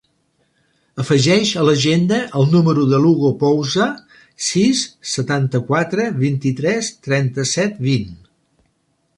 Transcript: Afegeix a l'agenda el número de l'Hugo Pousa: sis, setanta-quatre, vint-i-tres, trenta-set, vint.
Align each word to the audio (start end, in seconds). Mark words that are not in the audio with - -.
Afegeix 1.01 1.49
a 1.63 1.65
l'agenda 1.67 2.17
el 2.39 2.47
número 2.53 2.85
de 2.93 3.01
l'Hugo 3.03 3.31
Pousa: 3.43 3.89
sis, 4.47 4.83
setanta-quatre, 5.13 6.11
vint-i-tres, 6.25 6.91
trenta-set, 7.11 7.79
vint. 7.91 8.19